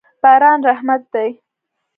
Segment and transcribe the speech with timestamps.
[0.21, 1.29] باران رحمت دی.